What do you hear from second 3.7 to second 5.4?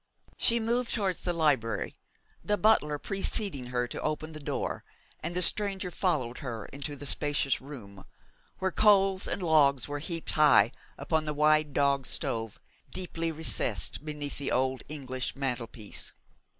to open the door, and